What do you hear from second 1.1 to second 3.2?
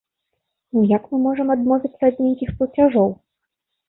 мы можам адмовіцца ад нейкіх плацяжоў?